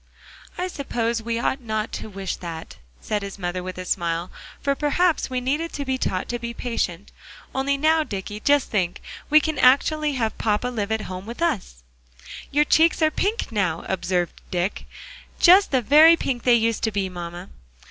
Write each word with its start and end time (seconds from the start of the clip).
"I 0.57 0.67
suppose 0.67 1.21
we 1.21 1.37
ought 1.37 1.61
not 1.61 1.91
to 1.91 2.09
wish 2.09 2.37
that," 2.37 2.77
said 3.01 3.21
his 3.21 3.37
mother 3.37 3.61
with 3.61 3.77
a 3.77 3.85
smile, 3.85 4.31
"for 4.59 4.73
perhaps 4.73 5.29
we 5.29 5.39
needed 5.39 5.71
to 5.73 5.85
be 5.85 5.99
taught 5.99 6.27
to 6.29 6.39
be 6.39 6.55
patient. 6.55 7.11
Only 7.53 7.77
now, 7.77 8.03
Dicky, 8.03 8.39
just 8.39 8.71
think, 8.71 8.99
we 9.29 9.39
can 9.39 9.59
actually 9.59 10.13
have 10.13 10.35
papa 10.39 10.69
live 10.69 10.91
at 10.91 11.01
home 11.01 11.27
with 11.27 11.39
us!" 11.43 11.83
"Your 12.49 12.65
cheeks 12.65 13.03
are 13.03 13.11
pink 13.11 13.51
now," 13.51 13.85
observed 13.87 14.41
Dick; 14.49 14.87
"just 15.39 15.69
the 15.69 15.83
very 15.83 16.17
pink 16.17 16.45
they 16.45 16.55
used 16.55 16.81
to 16.81 16.91
be, 16.91 17.07
mamma." 17.07 17.49